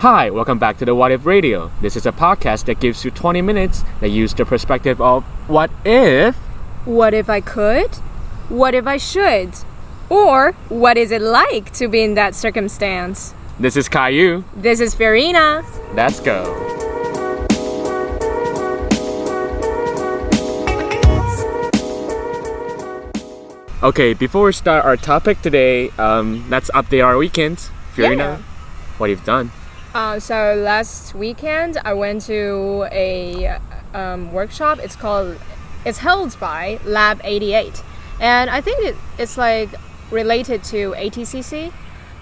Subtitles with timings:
[0.00, 1.70] Hi, welcome back to the What If Radio.
[1.82, 5.70] This is a podcast that gives you 20 minutes that use the perspective of what
[5.84, 6.36] if.
[6.86, 7.90] What if I could?
[8.48, 9.52] What if I should?
[10.08, 13.34] Or what is it like to be in that circumstance?
[13.58, 14.44] This is Caillou.
[14.56, 15.64] This is Farina.
[15.94, 16.56] Let's go.
[23.82, 27.58] Okay, before we start our topic today, um, let's update our weekend.
[27.94, 28.36] Farina, Yeah.
[28.98, 29.50] what you've done?
[29.92, 33.58] Uh, so last weekend I went to a
[33.92, 34.78] um, workshop.
[34.78, 35.36] It's called,
[35.84, 37.82] it's held by Lab 88,
[38.20, 39.68] and I think it, it's like
[40.12, 41.72] related to ATCC.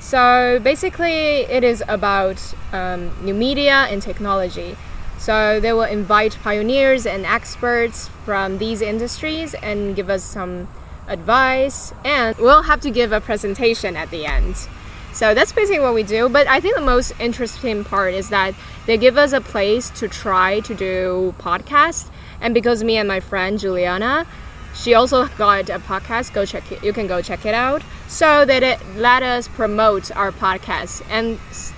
[0.01, 4.77] So basically, it is about um, new media and technology.
[5.19, 10.69] So they will invite pioneers and experts from these industries and give us some
[11.07, 14.69] advice, and we'll have to give a presentation at the end.
[15.13, 16.29] So that's basically what we do.
[16.29, 18.55] But I think the most interesting part is that
[18.87, 22.11] they give us a place to try to do podcast.
[22.41, 24.27] And because me and my friend Juliana,
[24.75, 26.33] she also got a podcast.
[26.33, 26.85] Go check it.
[26.85, 27.83] You can go check it out.
[28.07, 31.03] So that it let us promote our podcast.
[31.11, 31.73] And s-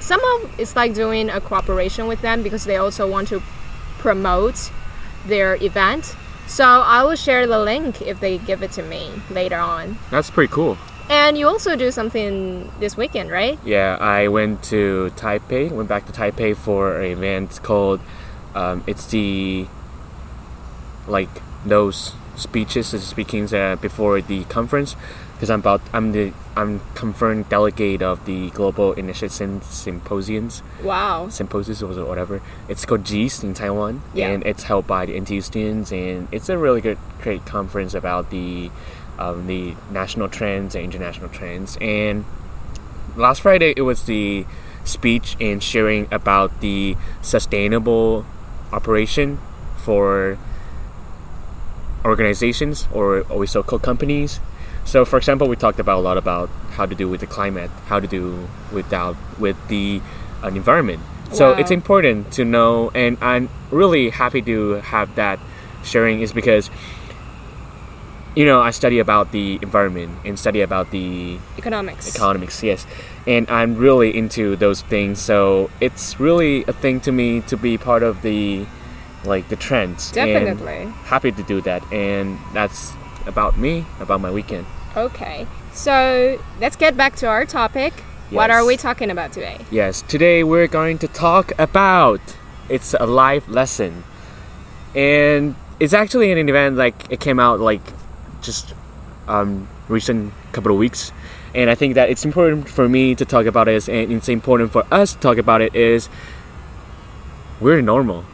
[0.00, 3.40] somehow it's like doing a cooperation with them because they also want to
[3.98, 4.70] promote
[5.26, 6.14] their event.
[6.46, 9.98] So I will share the link if they give it to me later on.
[10.10, 10.76] That's pretty cool.
[11.08, 13.58] And you also do something this weekend, right?
[13.64, 18.00] Yeah, I went to Taipei, went back to Taipei for an event called,
[18.54, 19.66] um, it's the,
[21.06, 21.28] like,
[21.64, 24.96] those speeches and speakings uh, before the conference.
[25.34, 31.28] Because I'm about, I'm the, I'm confirmed delegate of the Global Initiative Symposiums, Wow.
[31.28, 32.40] symposiums or whatever.
[32.70, 34.28] It's called GEAST in Taiwan, Yeah.
[34.28, 38.30] and it's held by the NTU students, and it's a really good, great conference about
[38.30, 38.70] the,
[39.18, 41.76] um, the national trends and international trends.
[41.80, 42.24] And
[43.16, 44.46] last Friday it was the
[44.84, 48.24] speech and sharing about the sustainable
[48.72, 49.40] operation
[49.78, 50.38] for
[52.04, 54.40] organizations or we so called companies.
[54.84, 57.70] So for example, we talked about a lot about how to do with the climate,
[57.86, 60.00] how to do without with the
[60.42, 61.00] uh, environment.
[61.32, 61.58] So Wow.
[61.58, 65.40] it's important to know, and I'm really happy to have that
[65.82, 66.70] sharing is because
[68.36, 72.14] you know I study about the environment and study about the Economics.
[72.14, 72.86] economics yes
[73.26, 77.76] and i'm really into those things so it's really a thing to me to be
[77.78, 78.66] part of the
[79.24, 80.84] like the trends Definitely.
[81.06, 82.92] happy to do that and that's
[83.26, 84.66] about me about my weekend
[84.96, 85.46] Okay.
[85.74, 87.92] So let's get back to our topic.
[88.30, 89.58] What are we talking about today?
[89.70, 92.20] yes today we're going to talk about
[92.70, 94.04] it's a life lesson
[94.94, 97.82] and it's actually an event like it came out like
[98.46, 98.72] just
[99.28, 101.12] um recent couple of weeks
[101.54, 104.70] and i think that it's important for me to talk about this and it's important
[104.72, 106.08] for us to talk about it is
[107.60, 108.24] we're normal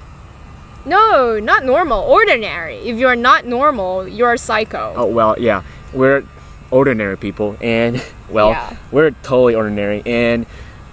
[0.85, 2.01] No, not normal.
[2.03, 2.75] Ordinary.
[2.91, 4.95] If you're not normal, you're a psycho.
[4.97, 5.63] Oh well, yeah,
[5.95, 6.25] we're
[6.73, 8.77] ordinary people, and well, Yeah.
[8.91, 10.03] we're totally ordinary.
[10.05, 10.45] And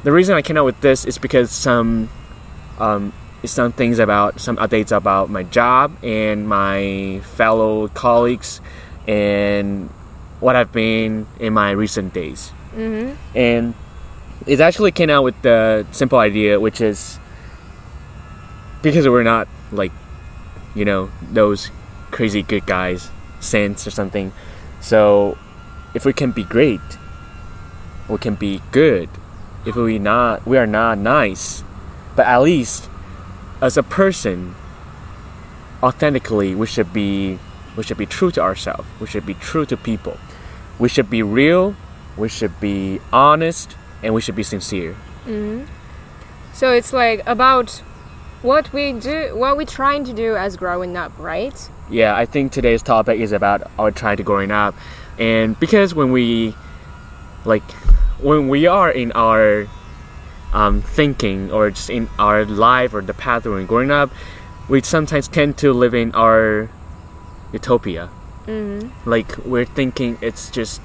[0.06, 2.06] the reason I came out with this is because some,
[2.78, 3.14] um,
[3.44, 8.62] some things about some updates about my job and my fellow colleagues,
[9.08, 9.90] and
[10.40, 12.52] what I've been in my recent days.
[12.76, 13.16] Mm-hmm.
[13.36, 13.74] And
[14.46, 17.20] it actually came out with the simple idea, which is
[18.82, 19.92] because we're not like
[20.76, 21.72] you know those
[22.12, 23.10] crazy good guys
[23.40, 24.32] saints or something
[24.80, 25.38] so
[25.94, 26.82] if we can be great
[28.08, 29.10] we can be good
[29.66, 31.64] if we not we are not nice
[32.16, 32.90] but at least
[33.62, 34.56] as a person
[35.84, 37.38] authentically we should be
[37.80, 38.86] we should be true to ourselves.
[39.00, 40.18] We should be true to people.
[40.78, 41.76] We should be real.
[42.18, 43.76] We should be honest.
[44.04, 44.96] And we should be sincere.
[46.54, 47.82] So it's like about
[48.42, 51.58] what we do, what we're trying to do as growing up, right?
[51.90, 54.76] yeah, I think today's topic is about our trying to growing up,
[55.18, 56.56] and because when we,
[57.46, 57.64] like,
[58.22, 59.68] when we are in our
[60.54, 64.12] um, thinking or just in our life or the path we're growing up,
[64.68, 66.70] we sometimes tend to live in our
[67.54, 68.10] utopia.
[68.48, 69.10] Mm-hmm.
[69.10, 70.82] Like we're thinking it's just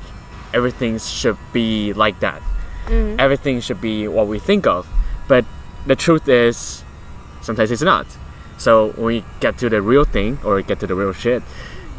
[0.53, 2.43] everything should be like that.
[3.19, 4.87] Everything should be what we think of,
[5.27, 5.45] but
[5.87, 6.85] the truth is
[7.41, 8.07] sometimes it's not.
[8.59, 11.43] So when we get to the real thing or get to the real shit,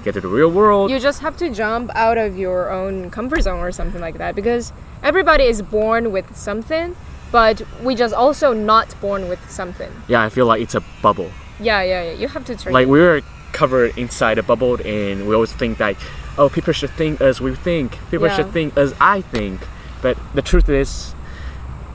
[0.04, 0.92] get to the real world.
[0.92, 4.36] You just have to jump out of your own comfort zone or something like that
[4.36, 4.72] because
[5.02, 6.96] everybody is born with something,
[7.32, 9.92] but we just also not born with something.
[10.08, 11.32] yeah, I feel like it's a bubble.
[11.60, 12.12] Yeah, yeah, yeah.
[12.12, 12.74] You have to turn.
[12.74, 13.22] Like we're
[13.56, 15.96] covered inside a bubble, and we always think that,
[16.38, 17.88] oh, people should think as we think.
[18.12, 18.36] People Yeah.
[18.38, 19.62] should think as I think.
[20.04, 21.16] But the truth is,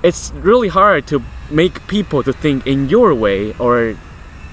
[0.02, 3.94] it's really hard to make people to think in your way or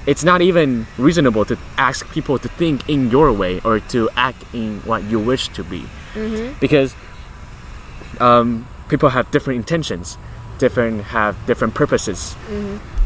[0.06, 4.42] it's not even reasonable to ask people to think in your way or to act
[4.53, 5.83] in what you wish to be
[6.60, 6.95] because
[8.19, 10.18] um, people have different intentions
[10.57, 12.36] different have different purposes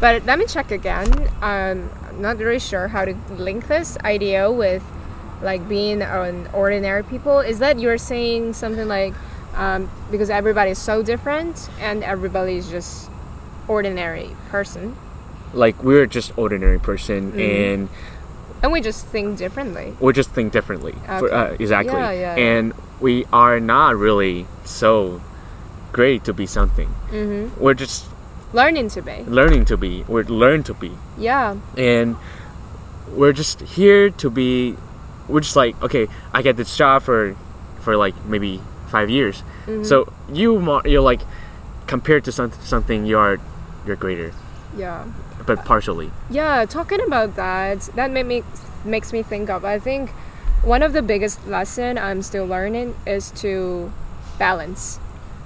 [0.00, 1.06] But let me check again.
[1.42, 4.82] Um, not really sure how to link this idea with
[5.42, 7.40] like being an ordinary people.
[7.40, 9.14] Is that you're saying something like
[9.54, 13.10] um, because everybody is so different and everybody is just
[13.68, 14.96] ordinary person
[15.54, 17.88] like we're just ordinary person and
[18.62, 19.94] and we just think differently.
[20.00, 22.42] we just think differently For- uh, exactly Yeah, yeah, yeah.
[22.42, 25.20] and we are not really so
[25.92, 27.60] great to be something Mm-hmm.
[27.62, 28.06] we're just
[28.52, 29.24] Learning to be.
[29.26, 31.56] learning to be we're learn to be Yeah.
[31.76, 32.16] and
[33.08, 34.76] we're just here to be
[35.28, 37.34] we're just like okay i get this job for
[37.80, 39.84] for like maybe five years Mm-hmm.
[39.84, 41.20] so you you're like
[41.86, 43.38] compared to some, something you are
[43.86, 44.32] you're greater
[44.76, 45.04] Yeah.
[45.46, 48.42] but partially Yeah, talking about that, that made me
[48.84, 49.64] makes me think of.
[49.64, 50.10] I think
[50.64, 53.92] one of the biggest lesson I'm still learning is to
[54.38, 54.98] balance,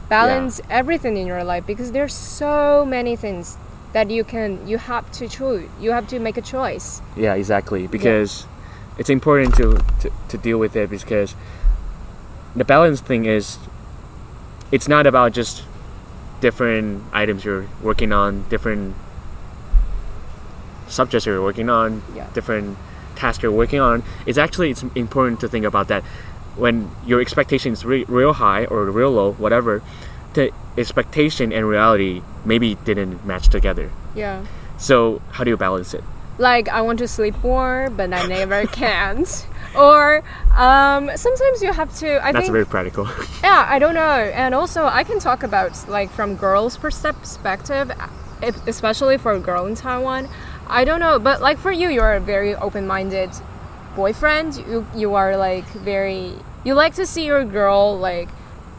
[0.08, 3.56] balance everything in your life because there's so many things
[3.92, 5.68] that you can you have to choose.
[5.80, 7.00] You have to make a choice.
[7.16, 8.46] yeah exactly because
[8.98, 11.34] it's important to, to to deal with it because
[12.54, 13.58] the balance thing is
[14.72, 15.64] it's not about just
[16.40, 18.94] different items you're working on different
[20.88, 22.26] subjects you're working on Yeah.
[22.32, 22.76] different
[23.16, 26.04] tasks you're working on it's actually it's important to think about that
[26.56, 29.82] when your expectation is re- real high or real low whatever
[30.34, 34.44] the expectation and reality maybe didn't match together Yeah.
[34.78, 36.04] so how do you balance it
[36.38, 39.24] Like I want to sleep more, but I never can't.
[39.74, 40.20] Or
[40.52, 42.20] um, sometimes you have to.
[42.20, 43.08] I that's think very practical
[43.42, 44.16] Yeah, I don't know.
[44.42, 47.88] And also, I can talk about like from girls' perspective,
[48.42, 50.28] if- especially for a girl in Taiwan.
[50.68, 53.30] I don't know, but like for you, you're a very open-minded
[53.96, 54.56] boyfriend.
[54.68, 56.32] You you are like very.
[56.64, 58.28] You like to see your girl like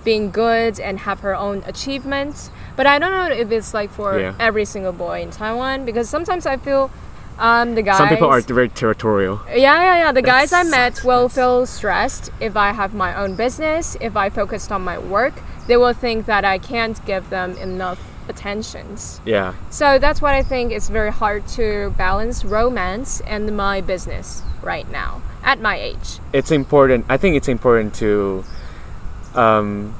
[0.03, 2.49] being good and have her own achievements.
[2.77, 4.33] But I don't know if it's like for Yeah.
[4.39, 6.89] every single boy in Taiwan because sometimes I feel.
[7.39, 7.97] Um, the guys.
[7.97, 9.39] Some people are very territorial.
[9.49, 10.11] Yeah, yeah, yeah.
[10.11, 14.29] The guys I met will feel stressed if I have my own business, if I
[14.31, 15.33] focused on my work.
[15.67, 17.99] They will think that I can't give them enough
[18.29, 19.19] attentions.
[19.25, 24.41] Yeah, So that's what I think it's very hard to balance romance and my business
[24.63, 26.19] right now at my age.
[26.33, 27.05] it's important.
[27.09, 28.43] I think it's important to
[29.35, 29.93] um,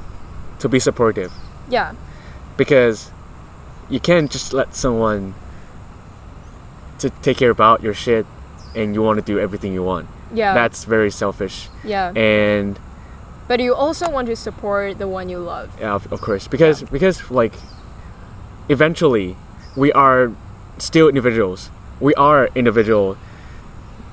[0.58, 1.32] to be supportive
[1.68, 1.94] Yeah.
[2.56, 3.10] because
[3.88, 5.34] you can't just let someone
[6.98, 8.26] to take care about your shit
[8.74, 10.08] and you want to do everything you want.
[10.34, 10.52] Yeah.
[10.54, 11.68] That's very selfish.
[11.84, 12.12] yeah.
[12.16, 12.78] And
[13.46, 15.70] but you also want to support the one you love.
[15.80, 17.54] yeah, of, of course, because because like
[18.68, 19.36] eventually
[19.76, 20.32] we are
[20.78, 21.70] still individuals.
[22.00, 23.16] We are individual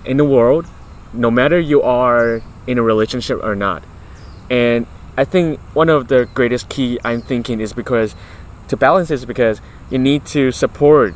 [0.05, 0.65] in the world,
[1.13, 3.83] no matter you are in a relationship or not.
[4.49, 4.87] And
[5.17, 8.15] I think one of the greatest key I'm thinking is because
[8.67, 11.15] to balance is because you need to support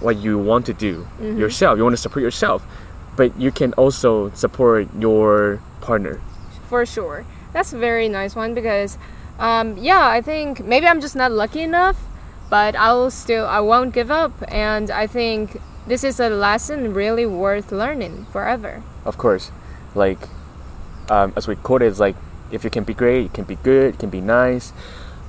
[0.00, 1.38] what you want to do mm-hmm.
[1.38, 1.76] yourself.
[1.76, 2.64] You want to support yourself,
[3.16, 6.20] but you can also support your partner.
[6.68, 7.26] for sure.
[7.52, 8.96] That's a very nice one because,
[9.38, 11.98] um, yeah, I think maybe I'm just not lucky enough,
[12.50, 17.26] but I'll still I won't give up, and I think this is a lesson really
[17.26, 18.82] worth learning forever.
[19.04, 19.50] of course,
[19.94, 20.28] like
[21.10, 22.16] um, as we quoted, it's like
[22.50, 24.72] if you can be great, you can be good, you can be nice,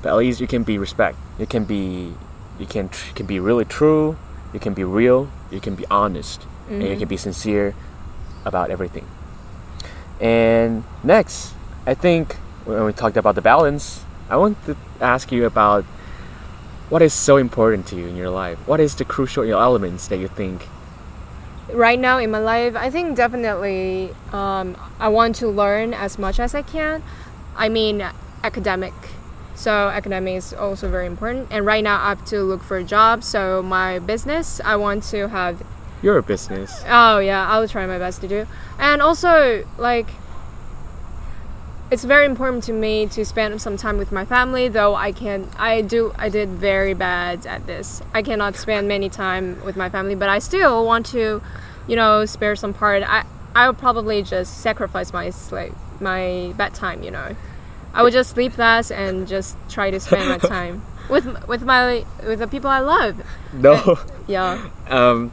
[0.01, 1.17] but at least you can be respect.
[1.39, 2.13] You can be,
[2.59, 4.17] you can tr- you can be really true.
[4.53, 5.29] You can be real.
[5.49, 7.73] You can be honest, and you can be sincere
[8.45, 9.07] about everything.
[10.21, 11.55] And next,
[11.87, 15.83] I think when we talked about the balance, I want to ask you about
[16.89, 18.57] what is so important to you in your life.
[18.67, 20.67] What is the crucial elements that you think
[21.71, 26.39] Right now in my life, I think definitely um, I want to learn as much
[26.39, 27.01] as I can.
[27.55, 28.05] I mean,
[28.43, 28.93] academic.
[29.55, 31.47] So academic is also very important.
[31.51, 33.23] And right now I have to look for a job.
[33.23, 35.63] So my business, I want to have
[36.01, 36.83] your business?
[36.85, 38.45] Oh yeah, I'll try my best to do.
[38.77, 40.07] And also, like,
[41.93, 44.67] it's very important to me to spend some time with my family.
[44.67, 48.01] Though I can, I do, I did very bad at this.
[48.15, 51.43] I cannot spend many time with my family, but I still want to,
[51.87, 53.03] you know, spare some part.
[53.03, 57.03] I, I would probably just sacrifice my sleep, my bedtime.
[57.03, 57.35] You know,
[57.93, 62.05] I would just sleep less and just try to spend my time with with my
[62.25, 63.21] with the people I love.
[63.53, 63.99] No.
[64.27, 64.67] Yeah.
[64.89, 65.31] Um,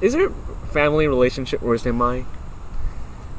[0.00, 0.30] is your
[0.72, 2.26] family relationship worse than mine?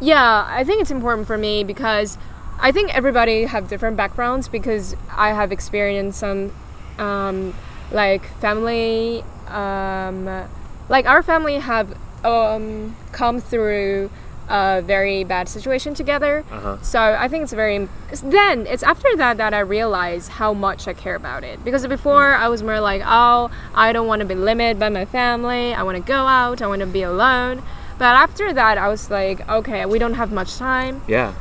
[0.01, 2.17] Yeah, I think it's important for me because
[2.62, 6.51] I think everybody have different backgrounds because I have experienced some
[7.00, 7.56] um,
[7.91, 10.48] like family, um,
[10.88, 14.12] like our family have um, come through
[14.48, 16.46] a very bad situation together.
[16.51, 16.80] Uh-huh.
[16.84, 17.88] So I think it's very.
[18.24, 21.63] Then it's after that that I realize how much I care about it.
[21.63, 25.06] Because before I was more like, oh, I don't want to be limited by my
[25.06, 25.74] family.
[25.74, 26.62] I want to go out.
[26.62, 27.63] I want to be alone.
[27.98, 31.01] But after that, I was like, okay, we don't have much time.
[31.08, 31.34] Yeah.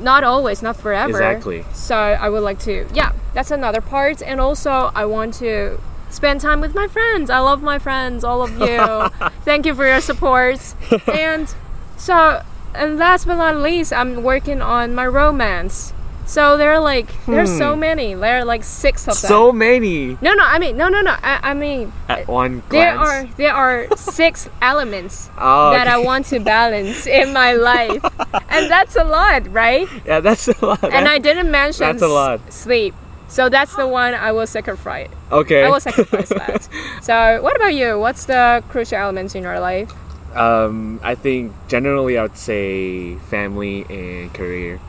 [0.00, 1.10] Not always, not forever.
[1.10, 1.64] Exactly.
[1.72, 4.22] So I would like to, yeah, that's another part.
[4.22, 7.30] And also, I want to spend time with my friends.
[7.30, 9.08] I love my friends, all of you.
[9.44, 10.74] Thank you for your support.
[11.12, 11.54] and
[11.96, 12.42] so,
[12.74, 15.92] and last but not least, I'm working on my romance.
[16.26, 18.14] So there are like, there's so many.
[18.14, 19.28] There are like six of them.
[19.28, 21.12] So many no, no, I mean, no, no, no.
[21.22, 22.72] I, I mean, at one glance.
[22.72, 28.02] there are there are six elements Oh, that I want to balance in my life,
[28.50, 29.88] and that's a lot, right?
[30.04, 30.82] Yeah, that's a lot.
[30.82, 32.52] And I didn't mention That's a lot.
[32.52, 32.94] sleep,
[33.28, 35.08] so that's the one I will sacrifice.
[35.30, 35.62] okay.
[35.62, 36.68] I will sacrifice that.
[37.02, 38.00] So, what about you?
[38.00, 39.92] What's the crucial elements in your life?
[40.34, 44.80] Um, I think generally I would say family and career.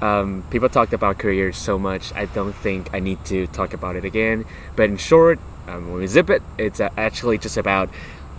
[0.00, 2.14] Um, people talked about careers so much.
[2.14, 4.44] I don't think I need to talk about it again.
[4.76, 7.90] But in short, um, when we zip it, it's uh, actually just about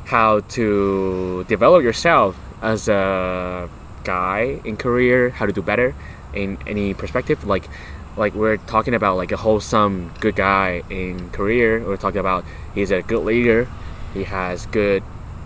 [0.05, 3.69] how to develop yourself as a
[4.03, 5.93] guy in career, how to do better
[6.33, 7.43] in any perspective.
[7.43, 7.69] Like,
[8.17, 11.83] like we're talking about like a wholesome good guy in career.
[11.85, 13.67] We're talking about he's a good leader.
[14.13, 15.03] He has good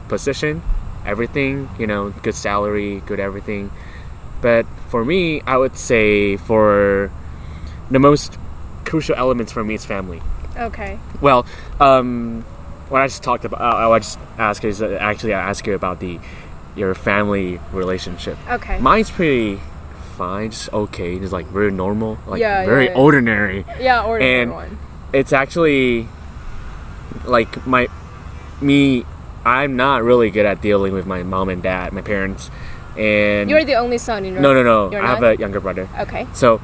[0.07, 0.61] position,
[1.05, 1.69] everything.
[1.77, 3.71] You know, good salary, good everything.
[4.43, 7.09] But for me, I would say for
[7.89, 8.37] the most
[8.85, 10.21] crucial elements for me is family.
[10.57, 10.99] Okay.
[11.21, 11.45] Well,
[11.79, 12.43] um,
[12.89, 15.73] what I just talked about, uh, I just ask is uh, actually I ask you
[15.73, 16.19] about the
[16.75, 18.37] your family relationship.
[18.49, 18.79] Okay.
[18.79, 19.61] Mine's pretty
[20.17, 21.15] fine, just okay.
[21.15, 22.97] It's like very normal, like Yeah, very yeah, yeah.
[22.97, 23.65] ordinary.
[23.79, 24.77] yeah, or and- one.
[25.13, 26.07] It's actually
[27.25, 27.87] like my
[28.61, 29.05] me.
[29.45, 32.49] I'm not really good at dealing with my mom and dad, my parents,
[32.97, 34.41] and You're the only son in your.
[34.41, 34.97] no, no, no.
[34.97, 35.87] I have a younger brother.
[35.99, 36.27] Okay.
[36.33, 36.61] So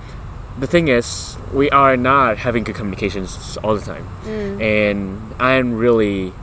[0.59, 4.61] the thing is, we are not having good communications all the time, Mm.
[4.61, 6.33] and I'm really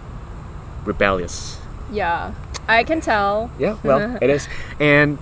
[0.85, 1.59] rebellious.
[1.93, 2.33] Yeah,
[2.69, 3.51] I can tell.
[3.59, 4.49] Yeah, well, it is,
[4.81, 5.19] and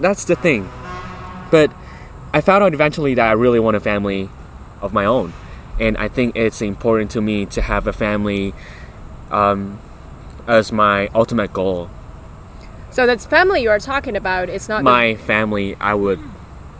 [0.00, 0.68] that's the thing.
[1.50, 1.70] But
[2.32, 4.28] I found out eventually that I really want a family
[4.80, 5.32] of my own,
[5.80, 8.54] and I think it's important to me to have a family
[9.30, 9.78] um,
[10.46, 11.90] as my ultimate goal.
[12.96, 14.48] So that's family you are talking about.
[14.48, 16.18] It's not the- My family, I would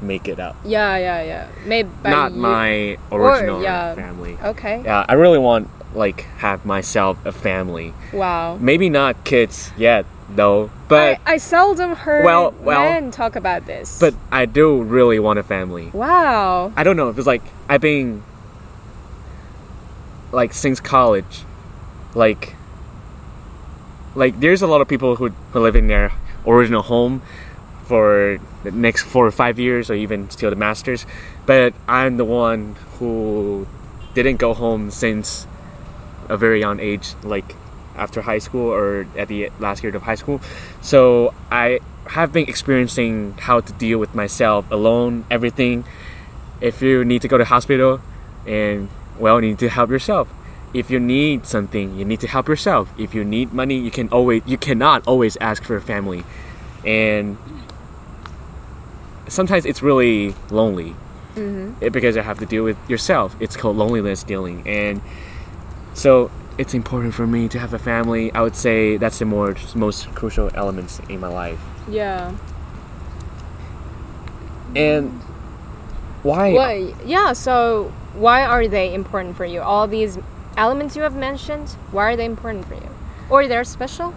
[0.00, 1.46] make it up, Yeah, yeah, yeah.
[1.66, 2.38] Made by not you.
[2.40, 3.94] my original yeah.
[3.94, 4.38] family.
[4.42, 4.80] Okay.
[4.82, 7.92] Yeah, I really want like have myself a family.
[8.14, 8.56] Wow.
[8.58, 13.66] Maybe not kids yet though, but I, I seldom heard Well, well- men talk about
[13.66, 13.98] this.
[14.00, 15.90] but I do really want a family.
[15.92, 16.72] wow.
[16.76, 17.10] I don't know.
[17.10, 18.22] If it's like I've been
[20.32, 21.44] like since college,
[22.14, 22.54] like
[24.16, 26.12] like there's a lot of people who who live in their
[26.46, 27.22] original home
[27.84, 31.06] for the next four or five years or even till the masters,
[31.44, 33.68] but I'm the one who
[34.14, 35.46] didn't go home since
[36.28, 37.54] a very young age, like
[37.94, 40.40] after high school or at the last year of high school.
[40.80, 45.84] So I have been experiencing how to deal with myself alone, everything.
[46.60, 48.00] If you need to go to hospital,
[48.46, 50.28] and well, you need to help yourself.
[50.76, 52.92] If you need something, you need to help yourself.
[52.98, 56.22] If you need money, you can always you cannot always ask for a family,
[56.84, 57.38] and
[59.26, 60.94] sometimes it's really lonely
[61.34, 61.82] mm-hmm.
[61.82, 63.34] it- because you have to deal with yourself.
[63.40, 65.00] It's called loneliness dealing, and
[65.94, 68.30] so it's important for me to have a family.
[68.32, 71.60] I would say that's the more most crucial elements in my life.
[71.88, 72.36] Yeah.
[74.74, 75.22] And
[76.22, 76.52] why?
[76.52, 77.32] Well, yeah.
[77.32, 79.62] So why are they important for you?
[79.62, 80.18] All these
[80.56, 81.70] elements you have mentioned.
[81.90, 82.88] Why are they important for you?
[83.28, 84.14] Or they're special?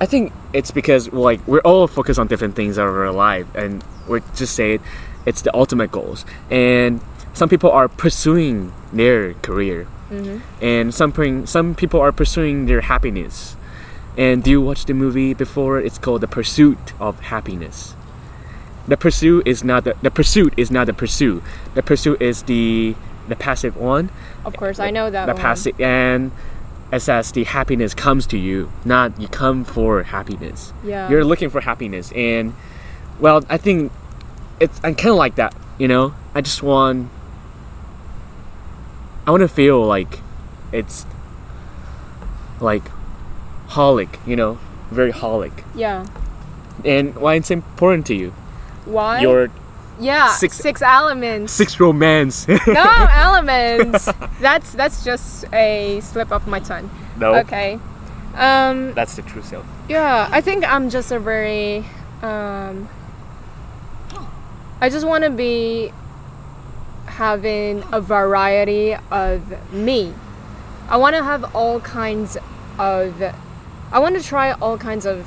[0.00, 3.82] I think it's because like we're all focused on different things of our life, and
[4.06, 4.80] we're just saying
[5.24, 6.24] it's the ultimate goals.
[6.50, 7.00] And
[7.32, 10.38] some people are pursuing their career, mm-hmm.
[10.62, 13.56] and some some people are pursuing their happiness.
[14.18, 15.78] And do you watch the movie before?
[15.78, 17.94] It's called The Pursuit of Happiness.
[18.88, 21.42] The pursuit is not the the pursuit is not the pursuit.
[21.74, 22.94] The pursuit is the
[23.28, 24.10] the passive one.
[24.44, 25.40] Of course, I know that the one.
[25.42, 26.30] passive and
[26.92, 31.10] it says the happiness comes to you not you come for happiness Yeah.
[31.10, 32.54] you're looking for happiness and
[33.18, 33.90] well i think
[34.60, 37.10] it's i'm kind of like that you know i just want
[39.26, 40.20] i want to feel like
[40.70, 41.04] it's
[42.60, 42.84] like
[43.70, 44.58] holic you know
[44.92, 46.06] very holic Yeah.
[46.84, 48.30] and why it's important to you
[48.84, 49.20] Why?
[49.20, 49.50] your
[49.98, 51.52] Yeah, Six- six elements.
[51.52, 52.46] Six romance.
[52.48, 52.56] no
[53.12, 54.08] elements.
[54.40, 56.90] That's that's just a slip of my tongue.
[57.16, 57.34] no.
[57.36, 57.78] Okay.
[58.34, 59.64] Um, That's the true self.
[59.88, 61.84] yeah, I think I'm just a very.
[62.20, 62.86] Um,
[64.80, 65.90] I just want to be
[67.06, 70.12] having a variety of me.
[70.90, 72.36] I want to have all kinds
[72.78, 73.22] of.
[73.90, 75.26] I want to try all kinds of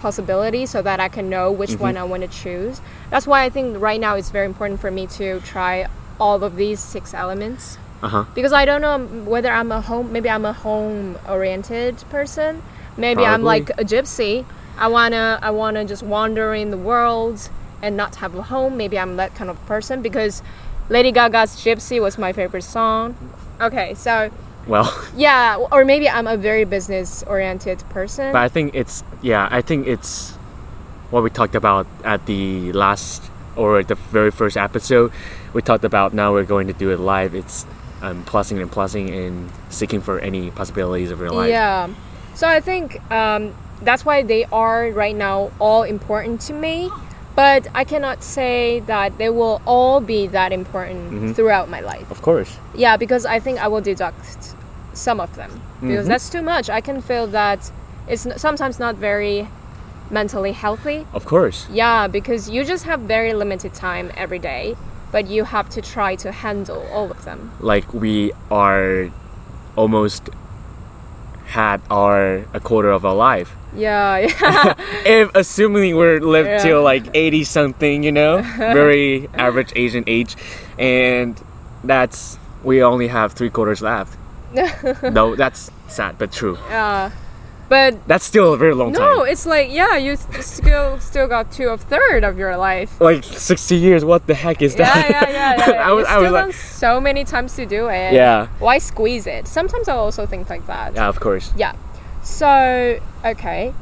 [0.00, 2.80] possibilities so that I can know which one I want to choose.
[3.10, 5.86] That's why I think right now it's very important for me to try
[6.18, 7.78] all of these six elements.
[8.02, 8.24] Uh huh.
[8.34, 8.96] because I don't know
[9.28, 12.62] whether I'm a home maybe I'm a home oriented person
[12.96, 14.46] maybe I'm like a gypsy.
[14.78, 17.50] I wanna I wanna just wander in the world
[17.82, 18.78] and not have a home.
[18.78, 20.42] Maybe I'm that kind of person because
[20.88, 23.16] Lady Gaga's Gypsy was my favorite song.
[23.60, 24.30] Okay so
[24.70, 24.86] Well,
[25.16, 29.48] yeah or maybe I'm a very business oriented person but I think it's yeah.
[29.50, 30.32] I think it's
[31.10, 35.12] what we talked about at the last or the very first episode.
[35.52, 37.34] We talked about now we're going to do it live.
[37.34, 37.66] It's
[38.00, 41.50] um, plussing and plussing and seeking for any possibilities of your life.
[41.50, 41.90] Yeah.
[42.34, 46.88] So I think um, that's why they are right now all important to me.
[47.36, 51.32] But I cannot say that they will all be that important Mm-hmm.
[51.32, 52.10] throughout my life.
[52.10, 52.56] Of course.
[52.74, 54.54] Yeah, because I think I will deduct
[55.00, 56.08] some of them because Mm-hmm.
[56.08, 56.68] that's too much.
[56.70, 57.72] I can feel that
[58.06, 59.48] it's sometimes not very
[60.10, 61.06] mentally healthy.
[61.12, 61.66] Of course.
[61.70, 64.76] Yeah, because you just have very limited time every day,
[65.12, 67.52] but you have to try to handle all of them.
[67.60, 69.10] Like we are
[69.76, 70.28] almost
[71.46, 73.54] had our a quarter of our life.
[73.74, 74.74] Yeah, yeah.
[75.06, 76.58] if assuming we're lived Yeah.
[76.62, 80.34] till like 80 something you know very average asian age
[80.78, 81.40] and
[81.84, 84.12] that's we only have three quarters left
[85.02, 87.10] no that's sad but true yeah.
[87.68, 91.28] But that's still a very long No, time No, it's like yeah, you still still
[91.28, 93.00] got two of third of your life.
[93.00, 95.86] like 60 years what the heck is that yeah, yeah, yeah.
[95.88, 98.12] I was, you I was like so many times to do it.
[98.12, 98.48] Yeah.
[98.58, 99.46] Why squeeze it?
[99.46, 100.94] Sometimes I also think like that.
[100.94, 101.74] yeah of course Yeah.
[102.24, 103.72] So okay.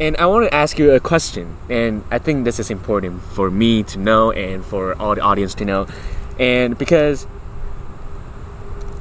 [0.00, 3.50] and i want to ask you a question and i think this is important for
[3.50, 5.86] me to know and for all the audience to know
[6.38, 7.26] and because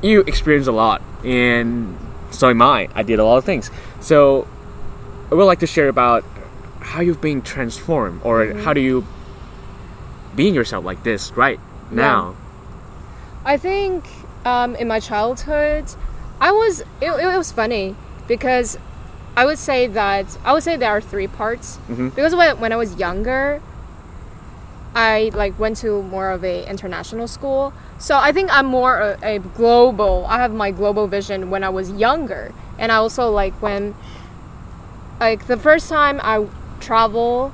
[0.01, 1.97] you experience a lot and
[2.31, 2.87] so am i.
[2.93, 3.71] I did a lot of things.
[4.01, 4.47] So
[5.31, 6.23] i would like to share about
[6.79, 9.05] how you've been transformed or how do you
[10.35, 11.59] being yourself like this right
[11.91, 12.35] now?
[13.45, 14.05] I think
[14.45, 15.85] um, in my childhood,
[16.39, 17.95] I was it, it was funny
[18.27, 18.77] because
[19.35, 21.77] I would say that I would say there are three parts.
[21.89, 22.09] Mm-hmm.
[22.09, 23.61] because when, when I was younger,
[24.95, 27.73] I like went to more of a international school.
[27.97, 30.25] So I think I'm more a, a global.
[30.27, 33.95] I have my global vision when I was younger, and I also like when
[35.19, 36.47] like the first time I
[36.79, 37.53] travel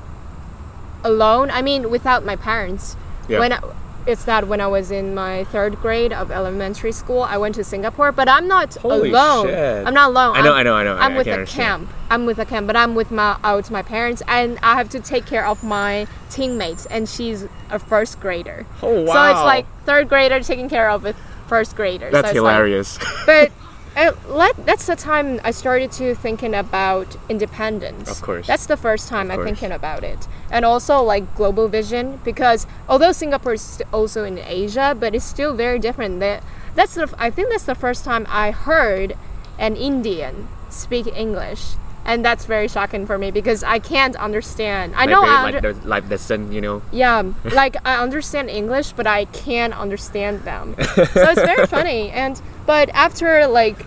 [1.04, 1.50] alone.
[1.50, 2.96] I mean, without my parents.
[3.28, 3.40] Yeah.
[3.40, 3.60] When I,
[4.06, 7.64] it's that when I was in my third grade of elementary school, I went to
[7.64, 9.46] Singapore, but I'm not Holy alone.
[9.48, 9.86] shit.
[9.86, 10.36] I'm not alone.
[10.36, 10.96] I know, I'm- I know, I know.
[10.96, 11.66] I'm I- with a understand.
[11.88, 11.90] camp.
[12.10, 15.00] I'm with a camp, but I'm with my out my parents, and I have to
[15.00, 18.64] take care of my teammates, and she's a first grader.
[18.82, 19.12] Oh, wow!
[19.12, 21.14] So it's like third grader taking care of a
[21.48, 22.10] first grader.
[22.10, 23.50] that's so it's like- hilarious but
[23.96, 28.10] uh, let, that's the time I started to thinking about independence.
[28.10, 28.46] Of course.
[28.46, 30.28] That's the first time I'm thinking about it.
[30.50, 35.54] And also like global vision because although Singapore is also in Asia, but it's still
[35.54, 36.20] very different.
[36.20, 36.42] That
[36.74, 39.16] that's the I think that's the first time I heard
[39.58, 41.76] an Indian speak English.
[42.06, 44.94] And that's very shocking for me because I can't understand.
[44.94, 47.96] I like, know very, I like under- the life lesson you know yeah, like I
[47.96, 50.76] understand English, but I can't understand them.
[50.94, 52.10] so it's very funny.
[52.10, 53.82] And but after like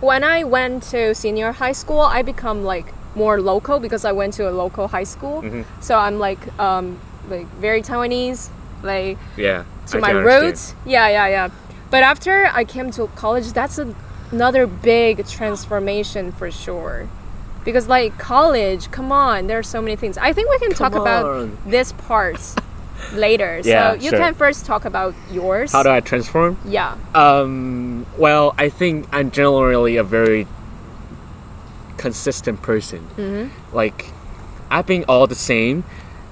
[0.00, 4.34] when I went to senior high school, I become like more local because I went
[4.34, 5.42] to a local high school.
[5.80, 8.50] So I'm like um like very Taiwanese,
[8.82, 10.74] like yeah to I my roots.
[10.84, 11.48] Yeah, yeah, yeah.
[11.90, 13.94] But after I came to college, that's a,
[14.32, 17.08] another big transformation for sure.
[17.64, 20.18] Because like college, come on, there are so many things.
[20.18, 22.40] I think we can talk Come about this part
[23.12, 23.60] later.
[23.64, 24.18] Yeah, so you sure.
[24.18, 25.72] can first talk about yours.
[25.72, 26.96] how do i transform yeah.
[27.14, 30.46] Um, well, I think I'm generally a very
[31.96, 33.00] consistent person.
[33.16, 33.76] Mm-hmm.
[33.76, 34.10] Like,
[34.70, 35.84] I've been all the same.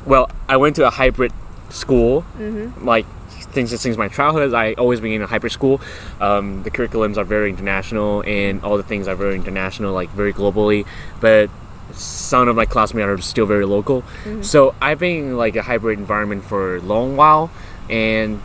[0.04, 1.32] Well, I went to a hybrid
[1.68, 2.24] school.
[2.38, 2.84] Mm-hmm.
[2.84, 3.06] Like,
[3.52, 5.80] things since my childhood, I always been in a hyper school.
[6.20, 10.32] Um, the curriculums are very international, and all the things are very international, like very
[10.32, 10.86] globally.
[11.20, 11.50] But
[11.92, 14.04] some of my classmates are still very local.
[14.42, 17.50] So I've been in like a hybrid environment for a long while,
[17.88, 18.40] and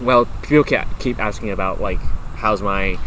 [0.00, 0.64] well, people
[0.98, 1.98] keep asking about like
[2.36, 2.98] how's my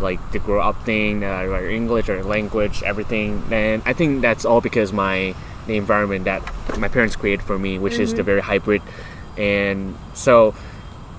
[0.00, 3.42] like the grow up thing, uh, or English or language, everything.
[3.50, 5.34] And I think that's all because my
[5.66, 6.42] the environment that
[6.78, 8.82] my parents created for me, which is the very hybrid,
[9.38, 10.54] and so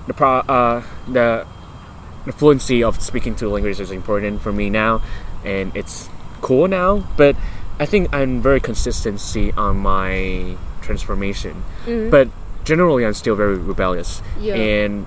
[0.06, 1.46] the pro uh, the
[2.24, 5.02] the fluency of speaking two languages is important for me now,
[5.44, 6.08] and it's
[6.40, 7.06] cool now.
[7.16, 7.36] But
[7.78, 11.64] I think I'm very consistency on my transformation.
[11.84, 12.28] But
[12.64, 14.54] generally, I'm still very rebellious, Yeah.
[14.54, 15.06] and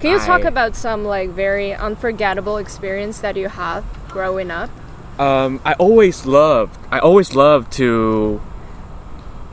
[0.00, 4.70] Can you talk about some like very unforgettable experience that you have growing up?
[5.18, 6.78] um, I always loved.
[6.90, 8.40] I always loved to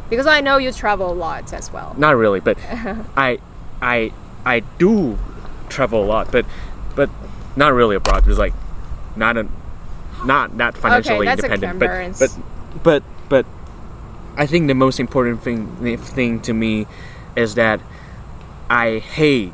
[0.10, 1.96] Because I know you travel a lot as well.
[1.98, 2.58] not really, but
[3.18, 3.40] I
[3.82, 4.12] I
[4.46, 5.18] I do
[5.70, 6.46] travel a lot, but
[6.96, 7.10] but
[7.56, 8.28] not really abroad.
[8.28, 8.54] It's like
[9.16, 9.48] not a
[10.26, 12.32] not not financially a independent, but but
[12.84, 13.46] but but
[14.38, 16.88] I think the most important thing thing to me
[17.36, 17.82] is that
[18.70, 19.54] I hate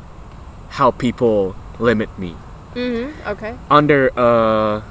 [0.70, 2.34] how people limit me
[2.74, 3.28] Mm-hmm.
[3.28, 3.54] Okay.
[3.70, 4.82] under a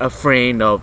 [0.00, 0.82] a frame of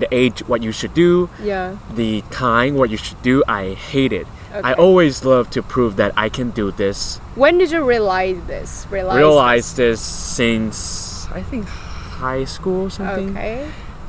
[0.00, 1.76] the age what you should do Yeah.
[1.94, 4.60] the time what you should do i hate it okay.
[4.62, 8.86] i always love to prove that i can do this When did you realize this?
[8.90, 9.16] Realize.
[9.18, 13.68] realize this since i think high school or something Okay.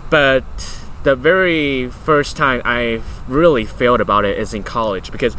[0.10, 0.44] but
[1.04, 5.36] the very first time i really failed about it is in college because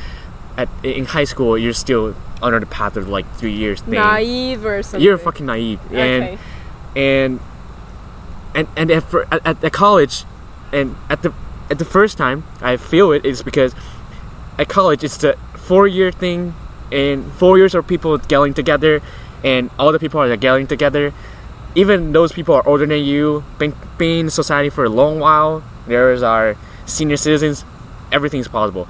[0.57, 4.65] at in high school you're still under the path of like three years thing Naive
[4.65, 5.01] or something.
[5.05, 6.39] you're fucking naive and Okay.
[6.97, 7.41] and
[8.55, 10.25] and and at, fir- at, at the college
[10.73, 11.33] and at the
[11.71, 13.75] at the first time I feel it is because
[14.59, 16.55] at college it's the four year thing
[16.93, 19.01] and four years of people getting together
[19.45, 21.13] and all the people are getting together.
[21.75, 25.63] Even those people are older than you been, been in society for a long while
[25.87, 27.65] there's our senior citizens
[28.13, 28.89] everything's possible.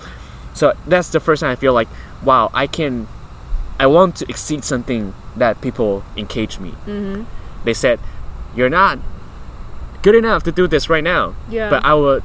[0.55, 1.89] So that's the first time I feel like
[2.23, 3.07] wow I can
[3.79, 6.73] I want to exceed something that people engage me.
[6.87, 7.25] Mm-hmm.
[7.65, 8.01] they said
[8.55, 8.99] you're not
[10.03, 11.35] good enough to do this right now.
[11.49, 11.71] Yeah.
[11.71, 12.23] but i would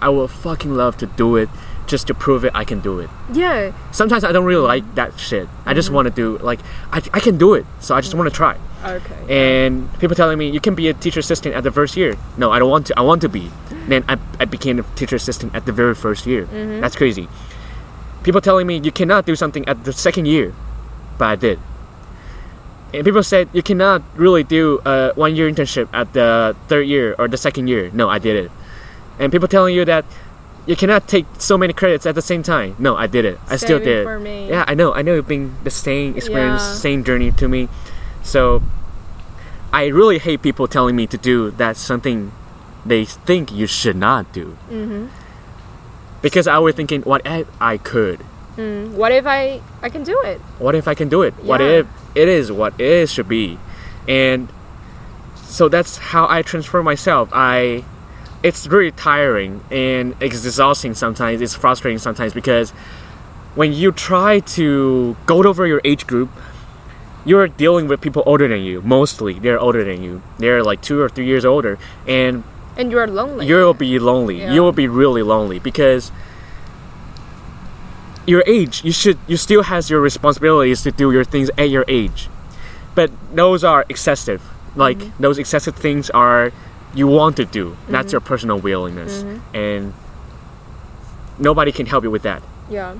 [0.00, 1.48] i would fucking love to do it
[1.86, 3.10] just to prove it i can do it.
[3.32, 3.72] Yeah.
[3.92, 5.48] sometimes i don't really like that shit.
[5.66, 5.96] I just mm-hmm.
[5.96, 6.60] want to do like
[6.92, 8.56] I, I can do it so i just want to try.
[8.82, 9.20] Okay.
[9.28, 12.16] and people telling me you can be a teacher assistant at the first year.
[12.36, 13.50] No i don't want to i want to be.
[13.88, 16.46] Then i, I became a teacher assistant at the very first year.
[16.46, 16.80] Mm-hmm.
[16.80, 17.28] That's crazy.
[18.22, 20.54] People telling me you cannot do something at the second year
[21.20, 21.60] but i did
[22.92, 27.14] and people said you cannot really do a one year internship at the third year
[27.18, 28.50] or the second year no i did it
[29.18, 30.04] and people telling you that
[30.66, 33.56] you cannot take so many credits at the same time no i did it i
[33.56, 34.48] still did for me.
[34.48, 36.74] yeah i know i know it's been the same experience Yeah.
[36.74, 37.68] same journey to me
[38.22, 38.62] so
[39.72, 42.32] I really hate people telling me to do that something
[42.84, 44.56] they think you should not do.
[44.68, 45.06] Mm-hmm.
[46.22, 48.24] Because I was thinking, what I could?
[48.56, 48.92] Mm.
[48.92, 50.40] What if I I can do it?
[50.58, 51.34] What if I can do it?
[51.42, 53.58] What if it is what it is should be?
[54.08, 54.48] And
[55.36, 57.28] so that's how I transform myself.
[57.32, 57.84] I
[58.42, 61.40] it's really tiring and it's exhausting sometimes.
[61.40, 62.70] It's frustrating sometimes because
[63.54, 66.30] when you try to go over your age group,
[67.24, 68.80] you're dealing with people older than you.
[68.82, 70.22] Mostly, they're older than you.
[70.38, 72.44] They're like two or three years older, and
[72.78, 73.46] And you're lonely.
[73.46, 74.40] you'll be lonely.
[74.40, 74.54] Yeah.
[74.54, 76.12] You will be really lonely because
[78.26, 78.84] your age.
[78.84, 79.18] You should.
[79.26, 82.28] You still has your responsibilities to do your things at your age,
[82.94, 84.42] but those are excessive.
[84.76, 85.22] Like Mm-hmm.
[85.22, 86.52] those excessive things are
[86.94, 87.76] you want to do.
[87.88, 88.12] That's Mm-hmm.
[88.14, 89.94] your personal willingness, and
[91.38, 92.42] nobody can help you with that.
[92.70, 92.94] yeah.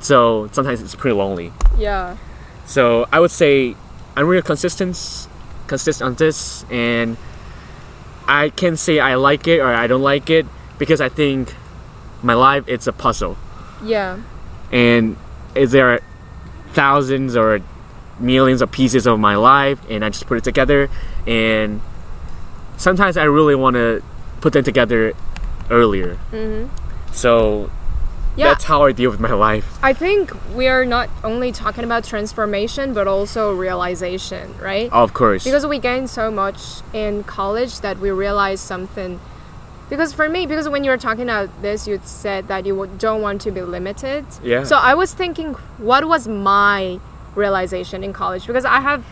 [0.00, 1.52] So sometimes it's pretty lonely.
[1.76, 2.16] Yeah.
[2.64, 3.76] So I would say
[4.16, 4.96] I'm really consistent,
[5.66, 7.18] consistent on this, and
[8.26, 10.46] I can say I like it or I don't like it
[10.78, 11.54] because I think
[12.22, 13.36] my life it's a puzzle,
[13.84, 14.18] Yeah.
[14.70, 15.16] And
[15.54, 16.00] is there
[16.72, 17.60] thousands or
[18.18, 20.88] millions of pieces of my life, and I just put it together,
[21.26, 21.80] and
[22.76, 24.02] sometimes I really want to
[24.40, 25.12] put them together
[25.70, 26.18] earlier.
[26.32, 26.68] Mm-hmm.
[27.12, 27.70] So
[28.36, 28.48] Yeah.
[28.48, 29.78] that's how I deal with my life.
[29.82, 34.90] I think we are not only talking about transformation but also realization, right?
[34.92, 35.44] Of course.
[35.44, 39.20] Because we gain so much in college that we realize something.
[39.90, 43.20] Because for me, because when you were talking about this, you said that you don't
[43.20, 44.24] want to be limited.
[44.42, 44.62] Yeah.
[44.62, 47.00] So I was thinking, what was my
[47.34, 48.46] realization in college?
[48.46, 49.04] Because I have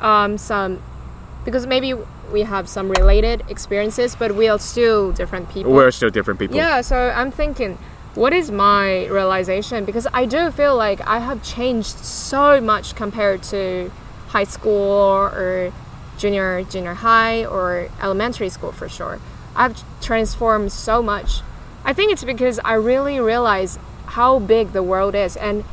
[0.00, 0.80] um, some,
[1.46, 1.94] because maybe
[2.30, 5.72] we have some related experiences, but we are still different people.
[5.72, 6.56] We're still different people.
[6.56, 7.78] Yeah, so I'm thinking,
[8.14, 9.86] what is my realization?
[9.86, 13.90] Because I do feel like I have changed so much compared to
[14.28, 15.72] high school or
[16.18, 19.20] junior junior high or elementary school for sure.
[19.54, 21.42] I've transformed so much.
[21.84, 23.78] I think it's because I really realize
[24.16, 25.64] how big the world is and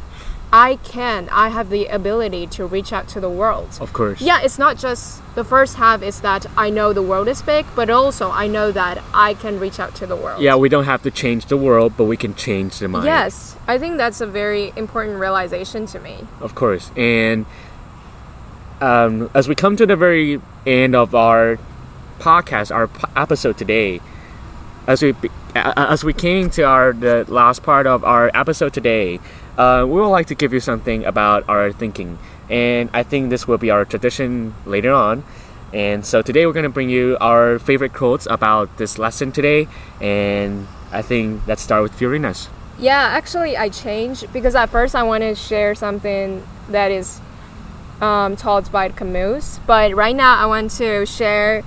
[0.52, 3.78] I can, I have the ability to reach out to the world.
[3.80, 4.20] Of course.
[4.22, 7.66] Yeah, it's not just the first half is that I know the world is big,
[7.76, 10.42] but also I know that I can reach out to the world.
[10.42, 13.06] Yeah, we don't have to change the world, but we can change the mind.
[13.06, 16.28] Yes, I think that's a very important realization to me.
[16.42, 16.92] Of course.
[16.98, 17.46] And
[18.82, 21.58] um, as we come to the very end of our
[22.20, 24.02] podcast, our p- episode today,
[24.88, 25.16] as we
[25.56, 29.20] as we came to our the last part of our episode today,
[29.58, 32.18] uh, we would like to give you something about our thinking,
[32.50, 35.24] and I think this will be our tradition later on.
[35.74, 39.68] And so today we're going to bring you our favorite quotes about this lesson today,
[40.00, 42.48] and I think let's start with Fiorina's.
[42.78, 47.20] Yeah, actually, I changed because at first I wanted to share something that is
[48.02, 51.64] um, taught by Camus, but right now I want to share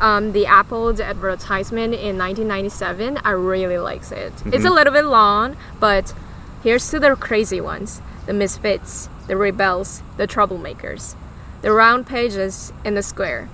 [0.00, 3.18] um, the Apple's advertisement in 1997.
[3.18, 4.32] I really likes it.
[4.46, 6.14] It's a little bit long, but
[6.62, 11.14] here's to the crazy ones, the misfits, the rebels, the troublemakers,
[11.62, 13.48] the round pages in the square,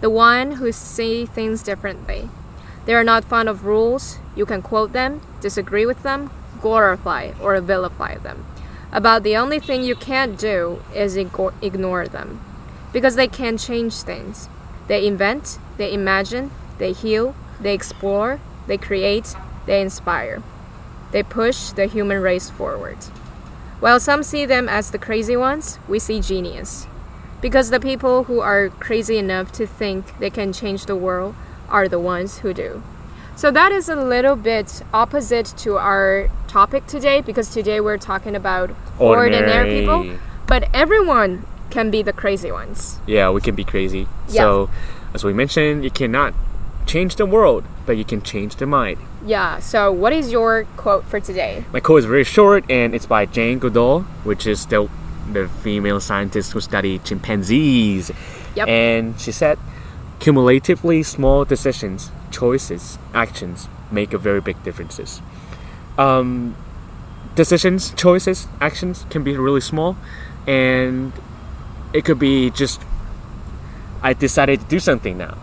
[0.00, 2.30] the one who see things differently.
[2.86, 4.18] They are not fond of rules.
[4.34, 6.30] You can quote them, disagree with them,
[6.62, 8.46] glorify or vilify them.
[8.90, 12.40] About the only thing you can't do is ignore them.
[12.92, 14.48] Because they can change things.
[14.86, 19.34] They invent, they imagine, they heal, they explore, they create,
[19.66, 20.42] they inspire.
[21.10, 22.98] They push the human race forward.
[23.80, 26.86] While some see them as the crazy ones, we see genius.
[27.40, 31.34] Because the people who are crazy enough to think they can change the world
[31.68, 32.82] are the ones who do.
[33.36, 38.34] So that is a little bit opposite to our topic today because today we're talking
[38.34, 39.80] about ordinary, Ordinary.
[39.80, 42.98] people, but everyone can be the crazy ones.
[43.06, 44.08] Yeah, we can be crazy.
[44.28, 44.42] Yeah.
[44.42, 44.70] So,
[45.14, 46.34] as we mentioned, you cannot
[46.86, 48.98] change the world, but you can change the mind.
[49.24, 51.64] Yeah, so what is your quote for today?
[51.72, 54.88] My quote is very short, and it's by Jane Goodall, which is the
[55.32, 58.10] the female scientist who studied chimpanzees.
[58.54, 58.66] Yep.
[58.66, 59.58] And she said,
[60.20, 65.20] cumulatively small decisions, choices, actions make a very big differences.
[65.98, 66.56] Um,
[67.34, 69.96] decisions, choices, actions can be really small,
[70.46, 71.12] and
[71.92, 72.80] it could be just
[74.02, 75.36] I decided to do something now.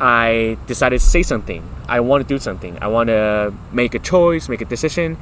[0.00, 1.62] I decided to say something.
[1.88, 2.78] I want to do something.
[2.82, 5.16] I want to make a choice, make a decision.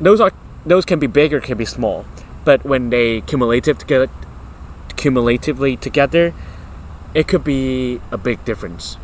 [0.00, 0.32] Those are
[0.66, 2.04] those can be big or can be small,
[2.44, 4.10] but when they cumulative together,
[4.96, 6.34] cumulatively together,
[7.14, 8.96] it could be a big difference.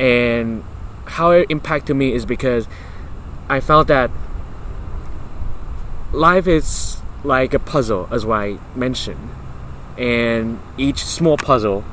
[0.00, 0.64] And
[1.06, 2.66] how it impacted me is because
[3.48, 4.10] I felt that
[6.12, 9.30] life is like a puzzle, as I mentioned,
[9.98, 11.84] and each small puzzle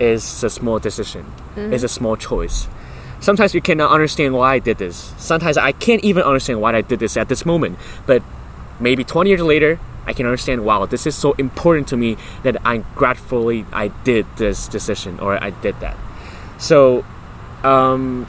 [0.00, 1.24] is a small decision,
[1.56, 2.68] is a small choice.
[3.20, 5.14] Sometimes you cannot understand why I did this.
[5.16, 7.78] Sometimes I can't even understand why I did this at this moment.
[8.06, 8.22] But
[8.80, 12.56] maybe 20 years later, I can understand, wow, this is so important to me that
[12.66, 15.96] I gratefully I did this decision or I did that.
[16.58, 17.04] So,
[17.62, 18.26] um,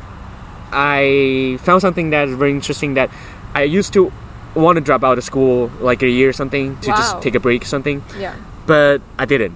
[0.71, 3.10] I found something that is very interesting that
[3.54, 4.12] I used to
[4.56, 6.95] want to drop out of school like a year or something to Wow.
[6.95, 8.34] just take a break or something Yeah.
[8.65, 9.54] but I didn't.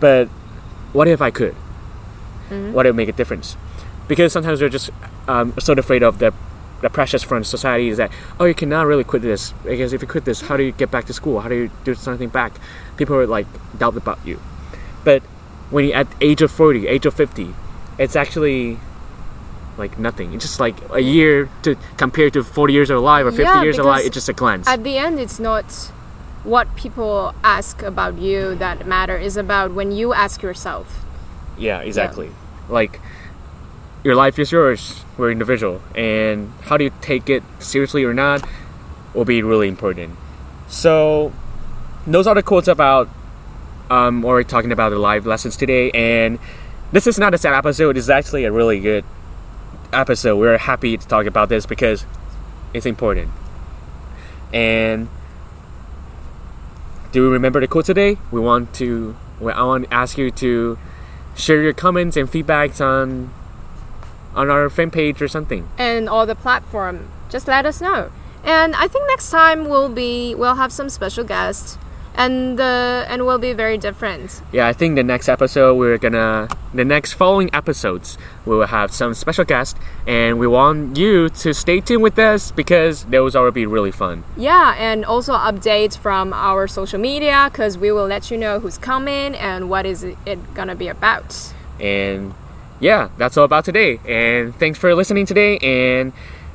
[0.00, 0.28] But
[0.92, 1.54] what if I could?
[2.50, 2.72] Mm-hmm.
[2.72, 3.56] What if it make a difference?
[4.08, 4.90] Because sometimes we're just
[5.28, 6.32] um, so afraid of the
[6.82, 10.08] the pressures from society is that oh you cannot really quit this because if you
[10.08, 12.52] quit this how do you get back to school how do you do something back
[12.96, 13.46] people are like
[13.78, 14.40] doubt about you
[15.04, 15.22] but
[15.70, 17.54] when you're at age of 40 age of 50
[17.98, 18.78] it's actually
[19.78, 23.30] like nothing it's just like a year to compare to 40 years of life or
[23.30, 25.92] 50 Yeah, years of life it's just a glance At the end, it's not
[26.44, 29.16] what people ask about you that matter.
[29.16, 31.04] is about when you ask yourself.
[31.58, 32.30] Yeah, exactly.
[32.68, 33.00] Like
[34.04, 35.04] your life is yours.
[35.16, 38.42] We're individual, and how do you take it seriously or not
[39.14, 40.16] will be really important.
[40.68, 41.32] So,
[42.06, 43.08] those are the quotes about.
[43.90, 46.38] Um, we're talking about the live lessons today, and
[46.92, 47.96] this is not a sad episode.
[47.96, 49.04] It's actually a really good
[49.92, 50.38] episode.
[50.38, 52.06] We're happy to talk about this because
[52.72, 53.30] it's important.
[54.52, 55.08] And
[57.12, 58.16] do you remember the quote today?
[58.30, 59.14] We want to.
[59.40, 60.78] well, I want to ask you to
[61.36, 63.32] share your comments and feedbacks on
[64.34, 65.68] on our fan page or something.
[65.78, 68.10] and all the platform just let us know
[68.44, 71.76] and i think next time we'll be we'll have some special guests
[72.14, 76.48] and uh, and we'll be very different Yeah, I think the next episode we're gonna
[76.74, 81.52] the next following episodes we will have some special guests and we want you to
[81.52, 84.24] stay tuned with us because those will be really fun.
[84.36, 88.78] yeah and also updates from our social media because we will let you know who's
[88.78, 92.34] coming and what is it gonna be about And
[92.80, 94.00] yeah, that's all about today.
[94.06, 95.56] And thanks for listening today.
[95.58, 96.12] And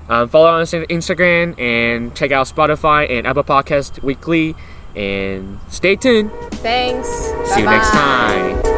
[0.09, 4.55] um, follow us on Instagram and check out Spotify and Apple Podcast weekly.
[4.95, 6.31] And stay tuned.
[6.63, 7.07] Thanks.
[7.53, 8.76] See you next time.